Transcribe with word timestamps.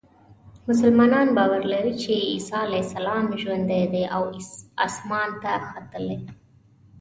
مسلمانان 0.69 1.27
باور 1.37 1.61
لري 1.71 1.93
چې 2.01 2.11
عیسی 2.31 2.53
علیه 2.65 2.83
السلام 2.85 3.25
ژوندی 3.41 3.83
دی 3.93 4.03
او 4.15 4.23
اسمان 4.85 5.29
ته 5.43 5.51
ختلی. 5.69 6.19